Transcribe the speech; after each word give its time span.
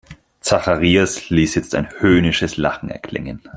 Zacharias 0.41 1.29
ließ 1.29 1.53
jetzt 1.53 1.75
ein 1.75 1.87
höhnisches 1.99 2.57
Lachen 2.57 2.89
erklingen. 2.89 3.39